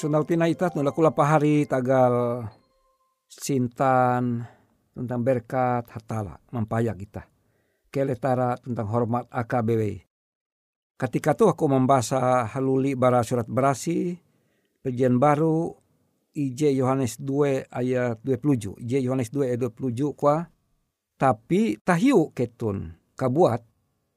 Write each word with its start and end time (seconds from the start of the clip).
Sunautina 0.00 0.48
ita 0.48 0.72
nula 0.72 0.96
kula 0.96 1.12
pahari 1.12 1.68
tagal 1.68 2.48
sintan 3.28 4.48
tentang 4.96 5.20
berkat 5.20 5.92
hatala 5.92 6.40
mempayak 6.56 7.04
kita. 7.04 7.28
Keletara 7.92 8.56
tentang 8.64 8.88
hormat 8.88 9.28
AKBW. 9.28 10.00
Ketika 10.96 11.36
tuh 11.36 11.52
aku 11.52 11.68
membaca 11.68 12.48
haluli 12.48 12.96
bara 12.96 13.20
surat 13.20 13.44
berasi 13.44 14.16
Perjanjian 14.80 15.20
baru 15.20 15.76
IJ 16.32 16.72
Yohanes 16.80 17.20
2 17.20 17.68
ayat 17.68 18.24
27. 18.24 18.80
IJ 18.80 19.04
Yohanes 19.04 19.28
2 19.28 19.52
ayat 19.52 19.60
27 19.68 20.16
kwa 20.16 20.48
tapi 21.20 21.76
tahiu 21.76 22.32
ketun 22.32 22.96
kabuat 23.20 23.60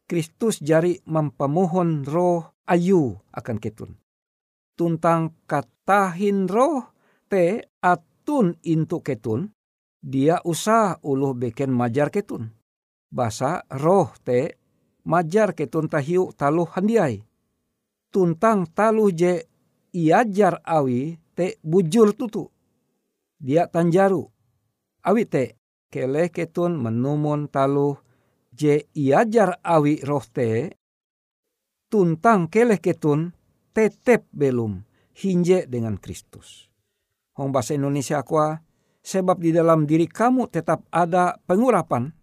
Kristus 0.08 0.64
jari 0.64 1.04
mempamohon 1.04 2.08
roh 2.08 2.56
ayu 2.72 3.20
akan 3.36 3.60
ketun. 3.60 4.00
Tuntang 4.74 5.46
katahin 5.46 6.50
roh 6.50 6.90
te 7.30 7.70
atun 7.78 8.58
intu 8.66 9.06
ketun 9.06 9.54
dia 10.02 10.42
usah 10.42 10.98
uluh 11.06 11.38
beken 11.38 11.70
majar 11.70 12.10
ketun. 12.10 12.50
Basa 13.14 13.62
roh 13.70 14.10
te 14.26 14.58
majar 15.06 15.54
ketun 15.54 15.86
tahiu 15.86 16.34
taluh 16.34 16.66
handiai. 16.74 17.22
Tuntang 18.10 18.66
taluh 18.74 19.14
je 19.14 19.46
iajar 19.94 20.58
awi 20.66 21.22
te 21.38 21.62
bujur 21.62 22.18
tutu. 22.18 22.50
Dia 23.38 23.70
tanjaru. 23.70 24.26
Awi 25.06 25.24
te 25.30 25.44
kele 25.94 26.34
ketun 26.34 26.82
menumun 26.82 27.46
taluh 27.46 28.02
je 28.50 28.90
iajar 28.98 29.62
awi 29.62 30.02
roh 30.02 30.26
te. 30.26 30.74
Tuntang 31.94 32.50
kele 32.50 32.82
ketun 32.82 33.30
tetep 33.74 34.30
belum 34.32 34.86
hinje 35.18 35.66
dengan 35.66 35.98
Kristus. 35.98 36.70
Hong 37.36 37.50
bahasa 37.50 37.74
Indonesia 37.74 38.22
kuah 38.22 38.62
sebab 39.02 39.42
di 39.42 39.52
dalam 39.52 39.90
diri 39.90 40.08
kamu 40.08 40.48
tetap 40.48 40.86
ada 40.94 41.36
pengurapan 41.50 42.14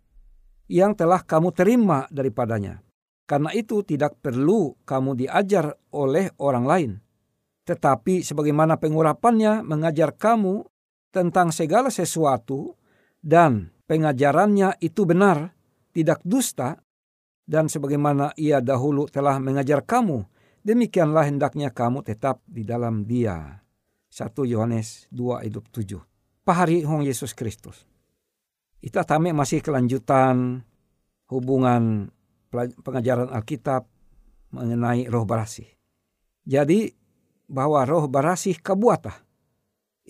yang 0.71 0.95
telah 0.95 1.21
kamu 1.27 1.51
terima 1.51 2.07
daripadanya. 2.09 2.81
Karena 3.27 3.51
itu 3.55 3.83
tidak 3.83 4.19
perlu 4.23 4.79
kamu 4.87 5.27
diajar 5.27 5.75
oleh 5.95 6.31
orang 6.39 6.65
lain 6.67 6.93
tetapi 7.71 8.27
sebagaimana 8.27 8.83
pengurapannya 8.83 9.63
mengajar 9.63 10.19
kamu 10.19 10.67
tentang 11.15 11.55
segala 11.55 11.87
sesuatu 11.87 12.75
dan 13.23 13.71
pengajarannya 13.87 14.83
itu 14.83 15.07
benar, 15.07 15.55
tidak 15.95 16.19
dusta, 16.27 16.83
dan 17.47 17.71
sebagaimana 17.71 18.35
ia 18.35 18.59
dahulu 18.59 19.07
telah 19.07 19.39
mengajar 19.39 19.87
kamu, 19.87 20.27
demikianlah 20.63 21.29
hendaknya 21.29 21.73
kamu 21.73 22.05
tetap 22.05 22.41
di 22.47 22.65
dalam 22.65 23.05
dia. 23.05 23.61
1 24.11 24.27
Yohanes 24.43 25.07
2 25.15 25.47
ayat 25.47 25.63
7. 25.71 26.03
Pahari 26.43 26.83
Hong 26.83 27.07
Yesus 27.07 27.31
Kristus. 27.31 27.87
Kita 28.81 29.07
tame 29.07 29.31
masih 29.31 29.63
kelanjutan 29.63 30.67
hubungan 31.31 32.11
pengajaran 32.83 33.31
Alkitab 33.31 33.87
mengenai 34.51 35.07
roh 35.07 35.23
barasi. 35.23 35.63
Jadi 36.43 36.91
bahwa 37.47 37.87
roh 37.87 38.11
barasih 38.11 38.59
kabuatah. 38.59 39.15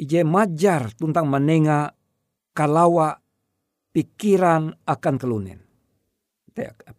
Ije 0.01 0.25
majar 0.25 0.97
tentang 0.97 1.29
menenga 1.29 1.93
kalawa 2.57 3.21
pikiran 3.93 4.73
akan 4.89 5.15
kelunen. 5.21 5.61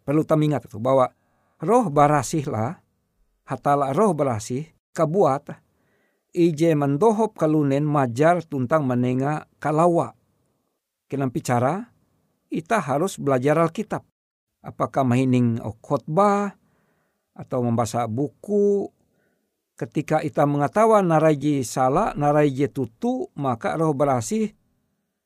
Perlu 0.06 0.22
tamingat 0.22 0.70
itu 0.70 0.78
bahwa 0.78 1.10
roh 1.58 1.90
barasih 1.90 2.46
lah 2.46 2.78
hatala 3.46 3.90
roh 3.90 4.14
barasih 4.14 4.66
kabuat 4.94 5.56
ije 6.32 6.72
mendohop 6.72 7.36
kalunen 7.36 7.84
majar 7.84 8.40
tentang 8.44 8.88
menenga 8.88 9.46
kalawa. 9.60 10.16
Kenam 11.06 11.28
bicara, 11.28 11.92
kita 12.48 12.80
harus 12.80 13.20
belajar 13.20 13.60
Alkitab. 13.60 14.00
Apakah 14.64 15.04
mahining 15.04 15.60
khotbah 15.84 16.56
atau 17.36 17.60
membaca 17.60 18.08
buku 18.08 18.88
ketika 19.76 20.22
kita 20.22 20.48
mengetahui 20.48 21.04
naraji 21.04 21.66
salah, 21.66 22.14
naraji 22.16 22.70
tutu, 22.70 23.28
maka 23.36 23.74
roh 23.76 23.92
berasih 23.92 24.54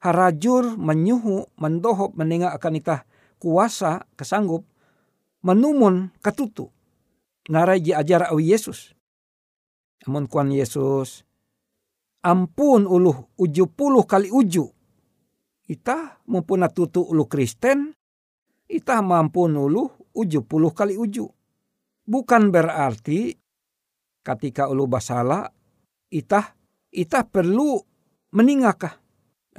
harajur 0.01 0.75
menyuhu 0.79 1.51
mendohop 1.59 2.17
menengah 2.17 2.55
akan 2.57 2.79
kita 2.79 2.97
kuasa 3.37 4.09
kesanggup 4.17 4.65
menumun 5.45 6.13
ketutu 6.25 6.73
naraji 7.49 7.95
ajar 7.95 8.31
awi 8.31 8.55
Yesus. 8.55 8.95
Amun 10.07 10.31
kuan 10.31 10.55
Yesus 10.55 11.27
ampun 12.27 12.91
uluh 12.91 13.31
uju 13.39 13.71
puluh 13.71 14.03
kali 14.03 14.35
uju. 14.35 14.67
Ita 15.67 16.23
mumpuna 16.31 16.71
tutu 16.71 17.03
ulu 17.03 17.27
Kristen, 17.27 17.91
ita 18.71 19.03
mampu 19.03 19.47
uluh 19.47 19.91
uju 20.15 20.43
puluh 20.47 20.71
kali 20.71 20.95
uju. 20.99 21.27
Bukan 22.07 22.55
berarti 22.55 23.35
ketika 24.23 24.71
ulu 24.71 24.87
basala 24.87 25.51
itah 26.11 26.55
itah 26.95 27.27
perlu 27.27 27.83
meningakah 28.31 28.95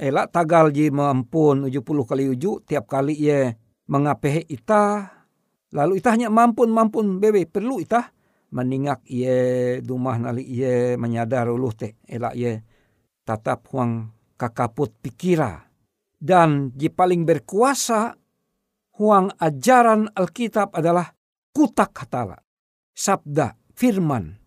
elak 0.00 0.32
tagal 0.32 0.72
ji 0.72 0.88
mampun 0.88 1.68
uju 1.68 1.84
puluh 1.84 2.08
kali 2.08 2.28
uju 2.28 2.64
tiap 2.64 2.88
kali 2.88 3.16
ye 3.16 3.52
mengapehe 3.88 4.44
itah 4.48 5.17
lalu 5.74 6.00
itah 6.00 6.12
hanya 6.16 6.28
mampun 6.32 6.72
mampun 6.72 7.20
bebe 7.20 7.44
perlu 7.44 7.82
itah 7.82 8.08
meningak 8.54 9.04
ye 9.04 9.78
dumah 9.84 10.16
nali 10.16 10.44
ye 10.44 10.96
menyadar 10.96 11.52
ulu 11.52 11.68
te 11.76 12.00
elak 12.08 12.34
ye 12.36 12.64
tatap 13.28 13.68
huang 13.68 14.08
kakaput 14.40 14.94
pikira 15.00 15.68
dan 16.16 16.72
ji 16.72 16.88
paling 16.88 17.28
berkuasa 17.28 18.16
huang 18.96 19.28
ajaran 19.36 20.08
Alkitab 20.16 20.72
adalah 20.72 21.12
kutak 21.52 21.92
hatala 21.92 22.40
sabda 22.96 23.52
firman 23.76 24.38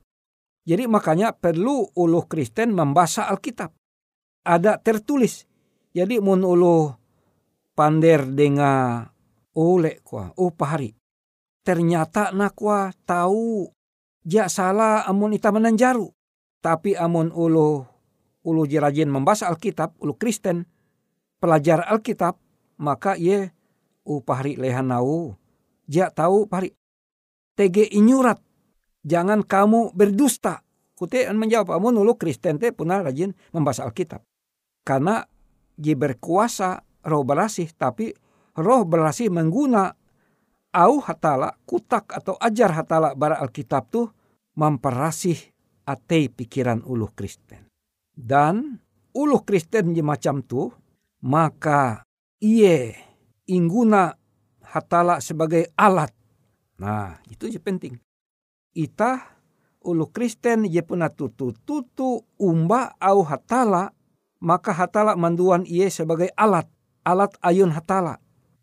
jadi 0.61 0.85
makanya 0.85 1.33
perlu 1.33 1.89
uluh 1.97 2.29
Kristen 2.29 2.77
membaca 2.77 3.25
Alkitab. 3.29 3.73
Ada 4.45 4.77
tertulis. 4.77 5.45
Jadi 5.91 6.21
mun 6.21 6.45
uluh 6.45 6.93
pander 7.73 8.29
dengan 8.29 9.03
oleh 9.57 9.99
kuah, 10.05 10.31
oh 10.37 10.53
pahari. 10.53 10.93
Ternyata 11.61 12.33
nakwa 12.33 12.89
tahu 13.05 13.69
ja 14.25 14.49
salah 14.49 15.05
amun 15.05 15.37
ita 15.37 15.53
menanjaru. 15.53 16.09
Tapi 16.61 16.93
amun 16.97 17.29
uluh 17.33 17.85
ulu 18.41 18.65
jirajin 18.65 19.09
membaca 19.09 19.49
Alkitab, 19.49 19.97
ulu 20.01 20.17
Kristen, 20.17 20.65
pelajar 21.37 21.85
Alkitab, 21.85 22.37
maka 22.81 23.13
ye 23.17 23.53
u 24.05 24.21
pahari 24.25 24.57
lehanau. 24.57 25.37
Ja 25.85 26.09
tahu 26.09 26.49
pahari. 26.49 26.73
Tege 27.53 27.85
inyurat 27.85 28.41
jangan 29.05 29.45
kamu 29.45 29.93
berdusta. 29.93 30.65
Kute 30.97 31.25
menjawab, 31.33 31.73
amun 31.73 31.97
ulu 31.97 32.13
Kristen 32.17 32.61
te 32.61 32.69
puna 32.73 33.01
rajin 33.01 33.33
membaca 33.53 33.85
Alkitab. 33.85 34.21
Karena 34.85 35.25
dia 35.73 35.97
berkuasa 35.97 36.85
roh 37.05 37.25
berasih, 37.25 37.73
tapi 37.73 38.13
roh 38.57 38.85
berasih 38.85 39.33
mengguna 39.33 39.97
au 40.71 41.03
hatala, 41.03 41.55
kutak 41.67 42.11
atau 42.15 42.35
ajar 42.39 42.71
hatala 42.71 43.15
bara 43.15 43.39
Alkitab 43.39 43.91
tuh 43.91 44.11
memperasih 44.55 45.37
atei 45.87 46.27
pikiran 46.27 46.83
ulu 46.83 47.11
Kristen. 47.15 47.67
Dan 48.11 48.79
ulu 49.15 49.43
Kristen 49.43 49.95
je 49.95 50.03
macam 50.03 50.43
tuh, 50.43 50.71
maka 51.23 52.03
iye 52.39 52.95
ingguna 53.47 54.15
hatala 54.63 55.19
sebagai 55.19 55.71
alat. 55.75 56.11
Nah, 56.79 57.19
itu 57.29 57.51
je 57.51 57.59
penting 57.61 57.99
ita 58.71 59.19
ulu 59.83 60.07
Kristen 60.11 60.63
ye 60.63 60.79
puna 60.83 61.11
tutu 61.11 61.51
tutu 61.67 62.23
umba 62.39 62.95
au 63.01 63.23
hatala 63.25 63.91
maka 64.41 64.71
hatala 64.71 65.19
manduan 65.19 65.67
iye 65.67 65.91
sebagai 65.91 66.31
alat 66.39 66.67
alat 67.03 67.33
ayun 67.43 67.73
hatala 67.73 68.17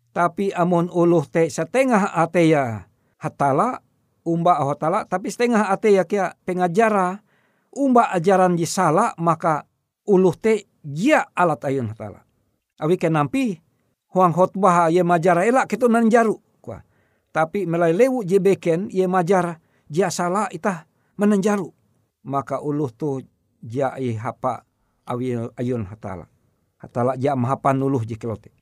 tapi 0.09 0.51
amon 0.53 0.89
ulu 0.89 1.23
te 1.25 1.47
setengah 1.49 2.13
ateya. 2.13 2.89
Hatala 3.19 3.83
umba 4.23 4.63
hatala 4.63 5.03
tapi 5.03 5.29
setengah 5.29 5.69
ateya 5.69 6.05
kia 6.07 6.35
pengajara. 6.43 7.21
Umba 7.69 8.09
ajaran 8.09 8.57
di 8.57 8.65
salah 8.65 9.13
maka 9.21 9.61
ulu 10.09 10.33
te 10.33 10.65
dia 10.81 11.21
alat 11.37 11.61
ayun 11.69 11.93
hatala. 11.93 12.25
Awi 12.81 12.97
kenampi 12.97 13.59
huang 14.09 14.33
hotbah 14.33 14.89
ye 14.89 15.05
majara 15.05 15.45
elak 15.45 15.69
ketu 15.69 15.85
nanjaru 15.85 16.39
kwa. 16.63 16.81
Tapi 17.29 17.69
melai 17.69 17.93
lewu 17.93 18.25
je 18.25 18.41
beken 18.41 18.89
ye 18.89 19.05
majara 19.05 19.61
jia 19.85 20.09
salah 20.09 20.49
itah 20.49 20.89
menenjaru 21.19 21.69
maka 22.25 22.59
uluh 22.59 22.89
tu 22.89 23.21
jia 23.61 23.93
hapa 24.17 24.65
awi 25.05 25.37
ayun 25.59 25.85
hatala. 25.85 26.25
Hatala 26.79 27.19
jia 27.19 27.35
mahapan 27.35 27.83
uluh 27.83 28.01
jikilote 28.01 28.58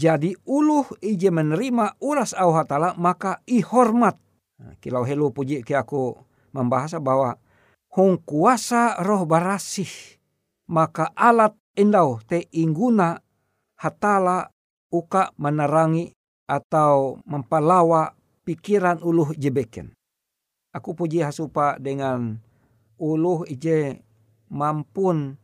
jadi 0.00 0.32
uluh 0.48 0.88
ije 1.04 1.28
menerima 1.28 2.00
uras 2.00 2.32
au 2.32 2.56
hatala 2.56 2.96
maka 2.96 3.44
i 3.44 3.60
hormat 3.60 4.16
nah, 4.56 4.72
kilau 4.80 5.04
helu 5.04 5.28
puji 5.28 5.60
ki 5.60 5.76
aku 5.76 6.16
membahasa 6.56 6.96
bahwa 6.96 7.36
hong 7.92 8.16
kuasa 8.24 8.96
roh 9.04 9.28
barasih 9.28 10.16
maka 10.72 11.12
alat 11.12 11.52
endau 11.76 12.16
te 12.24 12.48
ingguna 12.56 13.20
hatala 13.76 14.48
uka 14.88 15.36
menerangi 15.36 16.16
atau 16.50 17.22
mempalawa 17.30 18.10
pikiran 18.42 18.98
uluh 19.06 19.30
jebeken. 19.38 19.94
Aku 20.74 20.98
puji 20.98 21.22
hasupa 21.22 21.78
dengan 21.78 22.38
ulu 22.98 23.46
ije 23.46 24.02
mampun 24.50 25.34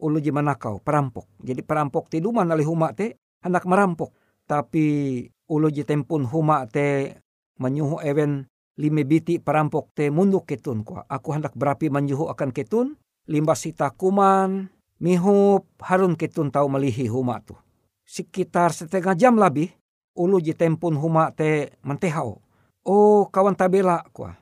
ulu 0.00 0.18
je 0.20 0.32
manakau 0.32 0.80
perampok. 0.80 1.28
Jadi 1.40 1.64
perampok 1.64 2.12
ti 2.12 2.20
duman 2.20 2.48
ali 2.52 2.64
huma 2.64 2.92
te 2.92 3.21
hendak 3.42 3.66
merampok. 3.66 4.14
Tapi 4.46 5.26
ulu 5.50 5.68
je 5.70 5.84
tempun 5.84 6.24
huma 6.26 6.66
te 6.66 7.18
menyuhu 7.58 8.00
ewen 8.02 8.46
lime 8.78 9.02
biti 9.04 9.38
perampok 9.38 9.92
te 9.94 10.08
munduk 10.10 10.48
ketun 10.48 10.82
kwa. 10.86 11.04
Aku 11.06 11.34
hendak 11.34 11.54
berapi 11.58 11.90
menyuhu 11.92 12.30
akan 12.30 12.50
ketun. 12.54 12.96
Limbas 13.30 13.62
sita 13.62 13.90
kuman 13.94 14.66
mihup 14.98 15.66
harun 15.78 16.18
ketun 16.18 16.50
tau 16.50 16.66
melihi 16.66 17.06
huma 17.06 17.38
tu. 17.42 17.54
Sekitar 18.02 18.74
setengah 18.74 19.14
jam 19.14 19.38
lebih 19.38 19.70
ulu 20.18 20.42
je 20.42 20.54
tempun 20.58 20.98
huma 20.98 21.30
te 21.30 21.78
mentehau. 21.86 22.42
Oh 22.82 23.30
kawan 23.30 23.54
tabela 23.54 24.02
kwa. 24.10 24.34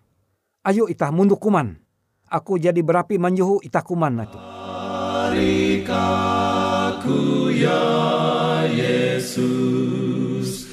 Ayo 0.65 0.89
itah 0.89 1.13
munduk 1.13 1.41
kuman. 1.41 1.77
Aku 2.31 2.57
jadi 2.57 2.81
berapi 2.81 3.19
manjuhu 3.19 3.59
itah 3.65 3.83
kuman 3.83 4.23
itu. 4.23 4.39
Harikaku 5.21 7.19
ya 7.53 8.20
Yesus 8.77 10.67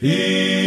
itu 0.00 0.57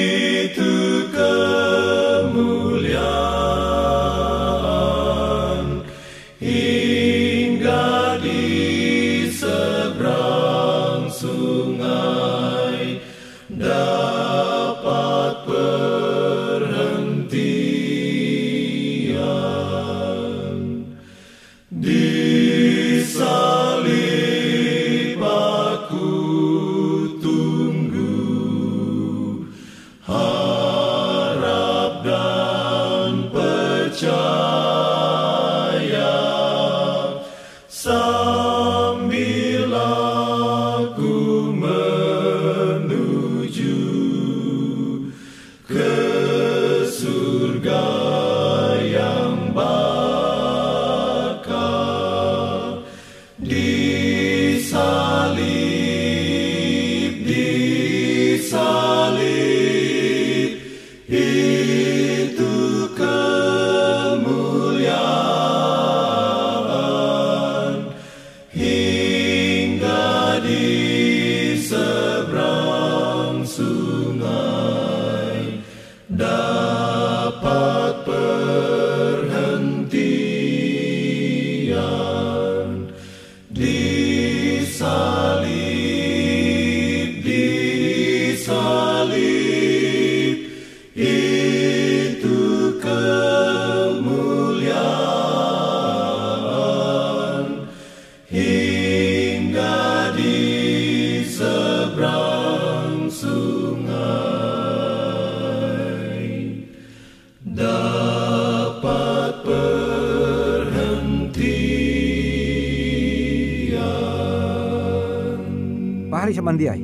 samandiai. 116.41 116.81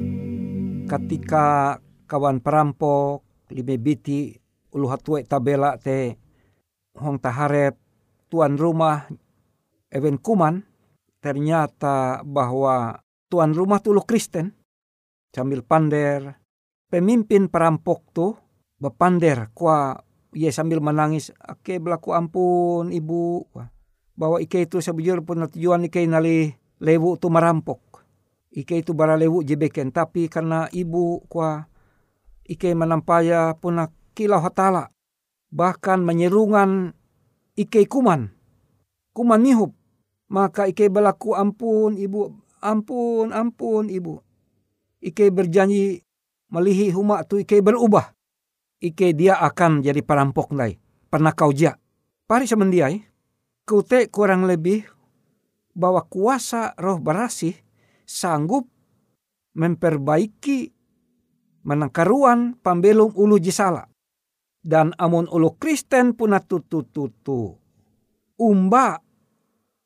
Ketika 0.86 1.74
kawan 2.06 2.46
perampok 2.46 3.26
lime 3.50 3.82
biti 3.82 4.38
ulu 4.70 4.86
hatue 4.86 5.26
tabela 5.26 5.82
te 5.82 6.14
hong 6.94 7.18
taharep 7.18 7.74
tuan 8.30 8.54
rumah 8.54 9.10
ewen 9.90 10.22
kuman 10.22 10.62
ternyata 11.18 12.22
bahwa 12.22 13.02
tuan 13.34 13.58
rumah 13.58 13.82
tulu 13.82 14.06
Kristen 14.06 14.54
sambil 15.34 15.66
pander 15.66 16.38
pemimpin 16.94 17.50
perampok 17.50 18.14
tu 18.14 18.38
bepander 18.78 19.50
kwa 19.58 20.06
ia 20.38 20.54
sambil 20.54 20.86
menangis 20.86 21.34
ake 21.34 21.82
belaku 21.82 22.14
ampun 22.14 22.94
ibu 22.94 23.50
bahwa 24.14 24.38
ike 24.38 24.70
itu 24.70 24.86
sebujur 24.86 25.26
pun 25.26 25.50
tujuan 25.50 25.90
ike 25.90 26.06
nali 26.06 26.54
lewu 26.78 27.18
tu 27.18 27.34
merampok 27.34 27.87
ike 28.52 28.84
itu 28.84 28.92
bara 28.96 29.20
lewu 29.20 29.44
jebeken 29.44 29.92
tapi 29.92 30.32
karena 30.32 30.68
ibu 30.72 31.24
kwa 31.28 31.68
ike 32.48 32.72
menampaya 32.76 33.56
puna 33.60 33.92
kilau 34.16 34.40
hatala 34.40 34.92
bahkan 35.52 36.04
menyerungan 36.04 36.96
ike 37.56 37.88
kuman 37.88 38.38
kuman 39.18 39.42
mihup. 39.42 39.74
Maka 40.28 40.70
ike 40.70 40.92
belaku 40.92 41.34
ampun 41.34 41.98
ibu 41.98 42.30
ampun 42.62 43.34
ampun 43.34 43.90
ibu. 43.90 44.22
Ike 45.02 45.32
berjanji 45.34 46.04
melihi 46.52 46.92
huma 46.94 47.24
tu 47.24 47.42
ike 47.42 47.64
berubah. 47.64 48.14
Ike 48.78 49.18
dia 49.18 49.42
akan 49.42 49.82
jadi 49.82 50.06
perampok 50.06 50.54
nai 50.54 50.78
pernah 51.10 51.34
kau 51.34 51.50
ja 51.50 51.80
pari 52.30 52.46
semendiai 52.46 53.02
kute 53.66 54.06
kurang 54.14 54.46
lebih 54.46 54.86
bahwa 55.74 56.06
kuasa 56.06 56.78
roh 56.78 57.02
berasih 57.02 57.58
sanggup 58.08 58.72
memperbaiki 59.60 60.72
menangkaruan 61.68 62.56
pambelum 62.64 63.12
ulu 63.12 63.36
jisala. 63.38 63.84
Dan 64.64 64.96
amun 64.96 65.28
ulu 65.28 65.60
Kristen 65.60 66.16
puna 66.16 66.40
tutu-tutu. 66.40 67.56
Umba 68.40 69.00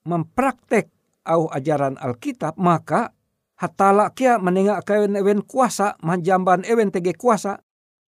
mempraktek 0.06 0.90
au 1.25 1.50
ajaran 1.50 1.98
Alkitab 2.01 2.58
maka 2.58 3.13
hatala 3.62 4.10
kia 4.18 4.42
menengak 4.42 4.82
kawen 4.82 5.13
ewen 5.13 5.46
kuasa 5.46 5.94
manjamban 6.01 6.66
ewen 6.66 6.90
tege 6.90 7.13
kuasa 7.13 7.62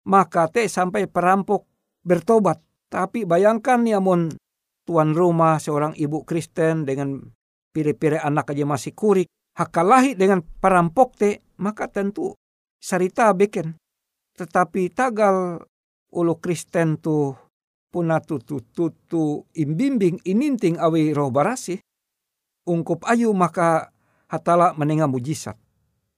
maka 0.08 0.48
te 0.48 0.64
sampai 0.64 1.04
perampok 1.04 1.68
bertobat 2.00 2.64
tapi 2.88 3.28
bayangkan 3.28 3.84
ya 3.84 4.00
mon 4.00 4.32
tuan 4.88 5.12
rumah 5.12 5.60
seorang 5.60 5.92
ibu 5.94 6.24
Kristen 6.24 6.88
dengan 6.88 7.20
pire-pire 7.70 8.18
anak 8.18 8.56
aja 8.56 8.64
masih 8.64 8.96
kurik 8.96 9.28
hakalahi 9.58 10.16
dengan 10.16 10.40
perampok 10.40 11.16
te 11.18 11.30
maka 11.60 11.88
tentu 11.88 12.36
sarita 12.80 13.30
beken 13.36 13.76
tetapi 14.36 14.88
tagal 14.92 15.62
ulu 16.12 16.34
Kristen 16.40 16.96
tu 16.96 17.36
puna 17.92 18.20
tutu 18.24 18.64
tutu 18.72 19.44
imbimbing 19.52 20.20
ininting 20.24 20.80
awi 20.80 21.12
roh 21.12 21.28
barasi 21.28 21.80
ungkup 22.66 23.02
ayu 23.06 23.30
maka 23.34 23.90
hatala 24.30 24.72
menengah 24.72 25.10
mujizat. 25.10 25.58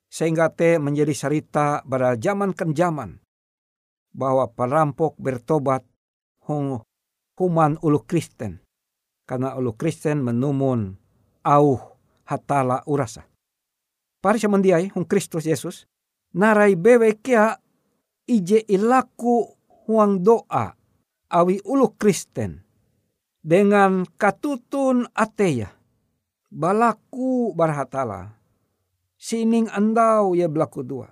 Sehingga 0.07 0.55
te 0.55 0.79
menjadi 0.79 1.11
cerita 1.11 1.83
pada 1.83 2.15
zaman 2.15 2.55
kan 2.55 2.71
zaman. 2.71 3.19
Bahwa 4.15 4.47
perampok 4.47 5.19
bertobat 5.19 5.83
hong 6.47 6.87
human 7.35 7.75
ulu 7.83 8.07
Kristen. 8.07 8.63
Karena 9.27 9.59
ulu 9.59 9.75
Kristen 9.75 10.23
menumun 10.23 10.95
hatala 12.25 12.83
urasa. 12.89 13.25
Pari 14.21 14.41
semendiai 14.41 14.89
hong 14.93 15.05
Kristus 15.05 15.45
Yesus. 15.45 15.85
Narai 16.35 16.75
bewe 16.75 17.15
kia 17.23 17.55
ije 18.27 18.65
ilaku 18.67 19.47
huang 19.87 20.25
doa 20.25 20.75
awi 21.31 21.61
ulu 21.63 21.95
Kristen. 21.95 22.65
Dengan 23.45 24.09
katutun 24.17 25.05
ateya 25.13 25.69
balaku 26.55 27.53
barhatala. 27.53 28.39
Sining 29.19 29.69
andau 29.73 30.33
ya 30.39 30.47
belaku 30.47 30.87
dua. 30.87 31.09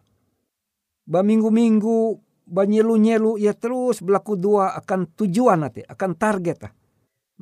Baminggu-minggu 1.03 2.23
banyelu-nyelu 2.47 3.41
ya 3.41 3.57
terus 3.57 4.05
belaku 4.05 4.39
dua 4.39 4.77
akan 4.79 5.11
tujuan 5.17 5.67
nanti, 5.67 5.83
akan 5.83 6.13
target. 6.15 6.69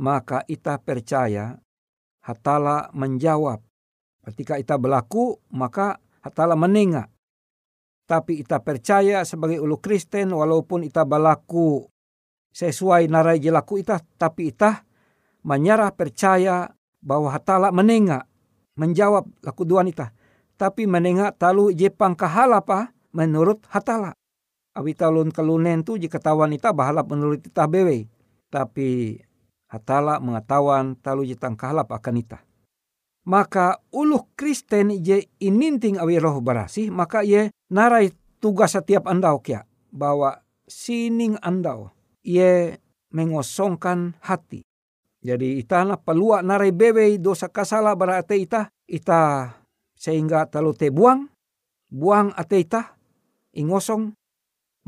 Maka 0.01 0.47
ita 0.49 0.81
percaya 0.81 1.59
hatala 2.25 2.93
menjawab. 2.93 3.61
Ketika 4.21 4.61
ita 4.61 4.77
berlaku 4.77 5.41
maka 5.53 5.99
hatala 6.21 6.55
menengah. 6.55 7.09
Tapi 8.05 8.43
ita 8.43 8.59
percaya 8.59 9.23
sebagai 9.23 9.63
ulu 9.63 9.79
Kristen 9.79 10.35
walaupun 10.35 10.83
ita 10.83 11.07
berlaku 11.07 11.87
sesuai 12.51 13.07
narai 13.07 13.39
jelaku 13.39 13.81
ita. 13.81 14.03
Tapi 14.19 14.51
ita 14.51 14.83
menyerah 15.47 15.95
percaya 15.95 16.69
bahwa 17.01 17.33
hatala 17.33 17.73
menengah 17.73 18.27
menjawab 18.77 19.29
laku 19.41 19.63
dua 19.65 19.87
nita. 19.87 20.13
Tapi 20.61 20.85
menengah 20.85 21.33
talu 21.33 21.73
jepang 21.73 22.13
kahala 22.13 22.61
pa 22.61 22.93
menurut 23.17 23.65
hatala. 23.73 24.13
Awi 24.77 24.95
talun 24.95 25.33
kalunen 25.35 25.83
tu 25.83 25.97
jika 25.97 26.21
tawan 26.21 26.53
ita 26.55 26.71
bahalap 26.77 27.09
menurut 27.09 27.41
ita 27.41 27.65
bewe. 27.65 28.07
Tapi 28.53 29.19
hatala 29.71 30.19
mengetahuan 30.19 30.99
talu 30.99 31.23
jetang 31.23 31.55
kahalap 31.55 31.89
akan 31.95 32.19
ita. 32.19 32.39
Maka 33.25 33.79
uluh 33.95 34.27
Kristen 34.35 34.91
je 34.99 35.31
ininting 35.39 35.97
awi 35.97 36.19
roh 36.19 36.43
barasih 36.43 36.91
maka 36.91 37.23
ye 37.23 37.55
narai 37.71 38.11
tugas 38.43 38.75
setiap 38.75 39.07
andau 39.07 39.39
kia. 39.39 39.63
Bahwa 39.91 40.43
sining 40.67 41.39
andau 41.43 41.95
ye 42.27 42.79
mengosongkan 43.11 44.15
hati 44.23 44.63
jadi 45.21 45.61
ita 45.61 45.85
na 45.85 46.01
palua 46.01 46.41
narai 46.41 46.73
bebe 46.73 47.21
dosa 47.21 47.53
kasala 47.53 47.93
berarti 47.93 48.47
ita 48.49 48.73
ita 48.89 49.53
sehingga 49.93 50.49
talu 50.49 50.73
te 50.73 50.89
buang 50.89 51.29
buang 51.93 52.33
ate 52.33 52.65
ita 52.65 52.97
ingosong 53.53 54.17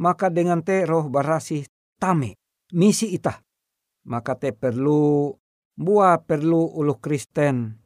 maka 0.01 0.33
dengan 0.33 0.65
te 0.65 0.89
roh 0.89 1.13
barasi 1.13 1.69
tame 2.01 2.41
misi 2.73 3.13
ita 3.13 3.45
maka 4.07 4.39
te 4.39 4.51
perlu 4.55 5.33
buah 5.77 6.23
perlu 6.23 6.79
ulu 6.79 6.99
Kristen. 6.99 7.79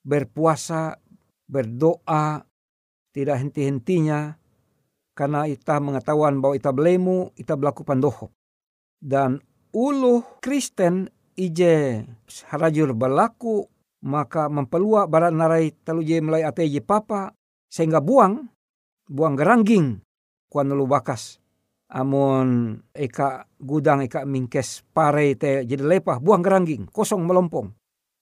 Berpuasa 0.00 0.96
berdoa 1.44 2.40
tidak 3.12 3.36
henti-hentinya 3.44 4.32
karena 5.12 5.44
ita 5.44 5.76
mengetahuan 5.76 6.40
bahwa 6.40 6.54
ita 6.56 6.72
belemu 6.72 7.36
ita 7.36 7.58
berlaku 7.58 7.84
pandoho. 7.84 8.32
Dan 8.96 9.40
ulu 9.72 10.24
Kristen 10.40 11.08
ije 11.36 12.04
harajur 12.52 12.92
berlaku 12.92 13.68
maka 14.04 14.48
mempelua 14.48 15.08
barat 15.08 15.32
narai 15.32 15.72
je 16.04 16.16
mulai 16.20 16.44
ate 16.44 16.64
je 16.68 16.80
papa 16.80 17.36
sehingga 17.68 18.00
buang 18.00 18.48
buang 19.08 19.36
gerangging 19.36 20.00
kuan 20.48 20.72
lu 20.72 20.88
bakas 20.88 21.39
amun 21.90 22.78
eka 22.94 23.50
gudang 23.58 24.06
eka 24.06 24.22
mingkes 24.22 24.86
pare 24.94 25.34
te 25.34 25.66
jadi 25.66 25.82
lepah 25.82 26.22
buang 26.22 26.40
gerangging 26.40 26.86
kosong 26.88 27.26
melompong. 27.26 27.74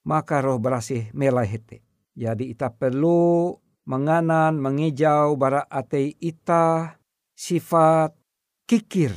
Maka 0.08 0.40
roh 0.40 0.56
berasih 0.56 1.12
melai 1.12 1.44
hete. 1.44 1.84
Jadi 2.16 2.48
ita 2.48 2.72
perlu 2.72 3.52
menganan 3.84 4.56
mengejau 4.56 5.36
bara 5.36 5.68
ate 5.68 6.16
ita 6.16 6.96
sifat 7.36 8.16
kikir. 8.64 9.12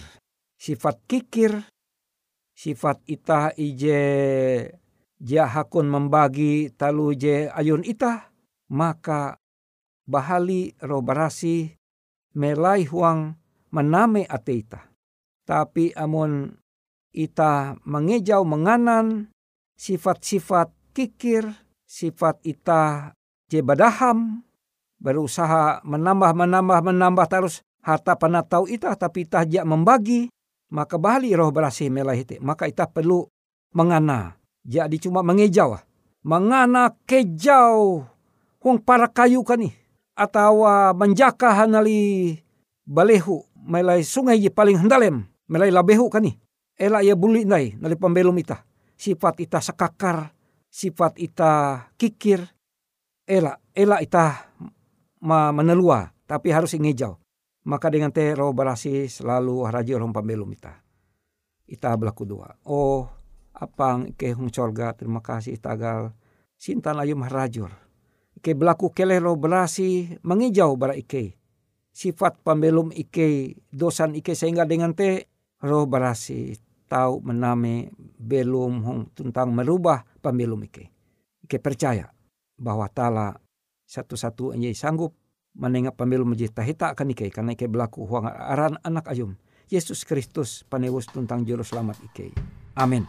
Sifat 0.59 0.99
kikir 1.07 1.71
sifat 2.61 3.01
ita 3.09 3.49
ije 3.57 3.97
jia 5.17 5.45
hakun 5.49 5.89
membagi 5.89 6.69
talu 6.77 7.17
je 7.17 7.49
ayun 7.49 7.81
ita 7.81 8.29
maka 8.69 9.41
bahali 10.05 10.77
robarasi 10.77 11.73
melai 12.37 12.85
huang 12.85 13.40
mename 13.71 14.27
ate 14.27 14.53
ita. 14.61 14.81
Tapi 15.47 15.91
amun 15.97 16.51
ita 17.11 17.75
mengejau 17.83 18.45
menganan 18.47 19.33
sifat-sifat 19.75 20.71
kikir, 20.95 21.49
sifat 21.83 22.39
ita 22.45 23.11
je 23.51 23.59
badaham, 23.59 24.45
berusaha 25.01 25.81
menambah, 25.83 26.31
menambah, 26.37 26.79
menambah 26.85 27.25
terus 27.27 27.65
harta 27.81 28.13
panatau 28.15 28.69
ita 28.69 28.93
tapi 28.93 29.25
ita 29.25 29.43
membagi, 29.65 30.29
maka 30.71 30.95
bali 30.95 31.35
roh 31.35 31.51
berasih 31.51 31.91
melahite. 31.91 32.39
Maka 32.39 32.69
kita 32.71 32.87
perlu 32.87 33.27
mengana. 33.75 34.39
Jadi 34.63 35.01
cuma 35.03 35.19
mengejau. 35.25 35.75
Mengana 36.23 36.95
kejau. 37.03 38.05
Huang 38.61 38.77
para 38.79 39.09
kayu 39.09 39.41
kan 39.43 39.59
nih. 39.59 39.73
Atau 40.15 40.63
menjaka 40.95 41.65
hanali 41.65 42.37
balehu. 42.87 43.43
Melai 43.61 44.01
sungai 44.01 44.41
je 44.41 44.49
paling 44.49 44.81
hendalem. 44.81 45.25
Melai 45.45 45.69
labehu 45.69 46.09
kan 46.09 46.25
nih. 46.25 46.35
Ela 46.77 47.05
ya 47.05 47.13
buli 47.13 47.45
nai 47.45 47.77
nali 47.77 47.93
pembelum 47.93 48.33
ita. 48.41 48.65
Sifat 48.97 49.37
ita 49.41 49.61
sekakar. 49.61 50.33
Sifat 50.71 51.19
ita 51.21 51.85
kikir. 51.99 52.41
Ela, 53.27 53.53
ela 53.77 54.01
ita 54.01 54.49
ma 55.21 55.53
menelua. 55.53 56.09
Tapi 56.25 56.49
harus 56.49 56.73
ngejau. 56.73 57.19
Maka 57.61 57.93
dengan 57.93 58.09
te 58.09 58.33
roh 58.33 58.49
barasi 58.55 59.05
selalu 59.05 59.69
haraji 59.69 59.93
orang 59.93 60.09
pambelum 60.09 60.49
ita. 60.49 60.81
Ita 61.69 61.93
berlaku 61.93 62.25
dua. 62.25 62.49
Oh, 62.65 63.05
apang 63.53 64.17
ke 64.17 64.33
hung 64.33 64.49
sorga 64.49 64.97
terima 64.97 65.21
kasih 65.21 65.61
tagal 65.61 66.17
sintan 66.57 66.97
ayum 66.97 67.21
harajur. 67.21 67.69
Ike 68.33 68.57
berlaku 68.57 68.89
kele 68.89 69.21
roh 69.21 69.37
barasi 69.37 70.17
mengijau 70.25 70.73
bara 70.73 70.97
ike. 70.97 71.40
Sifat 71.91 72.39
pambelum 72.39 72.89
ike 72.95 73.59
dosan 73.67 74.15
ike 74.15 74.31
sehingga 74.31 74.63
dengan 74.63 74.95
te 74.95 75.27
roh 75.59 75.85
barasi 75.85 76.55
tahu 76.87 77.23
mename 77.23 77.91
belum 78.19 78.73
hung 78.83 79.01
tentang 79.11 79.51
merubah 79.51 80.03
pambelum 80.23 80.63
ike. 80.67 80.87
Ike 81.43 81.59
percaya 81.59 82.07
bahwa 82.55 82.87
tala 82.87 83.35
satu-satu 83.87 84.55
anjay 84.55 84.71
sanggup 84.71 85.11
menengah 85.51 85.91
pemilu 85.91 86.23
majid 86.23 86.55
tahita 86.55 86.95
akan 86.95 87.11
ikai 87.11 87.27
karena 87.27 87.51
ikai 87.51 87.67
berlaku 87.67 88.07
huang 88.07 88.23
aran 88.23 88.79
anak 88.87 89.11
ayum 89.11 89.35
Yesus 89.67 90.07
Kristus 90.07 90.63
panewus 90.67 91.07
tentang 91.11 91.43
juru 91.43 91.63
selamat 91.63 91.99
ikai. 92.11 92.31
Amin. 92.75 93.03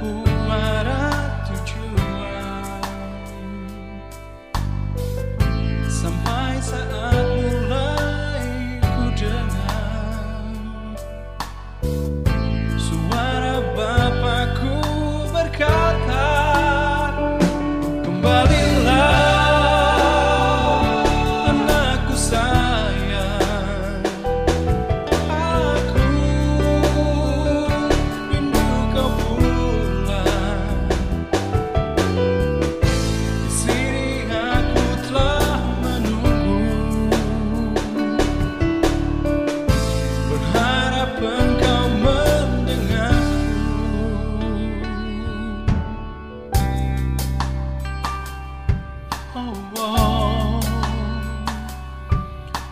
rua. 0.00 0.85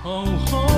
Oh, 0.06 0.44
oh, 0.52 0.73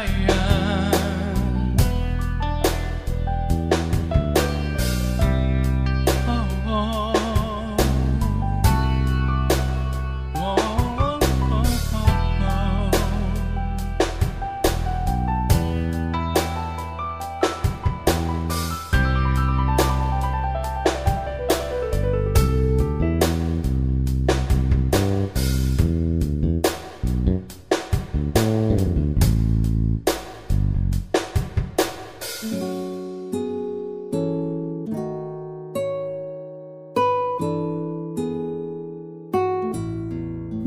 I 0.00 0.06
am. 0.06 1.19